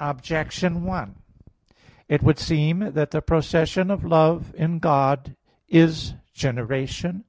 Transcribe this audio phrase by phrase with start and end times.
[0.00, 1.14] Objection 1:
[2.06, 5.34] It would seem that the procession of love in God
[5.66, 7.24] is generation.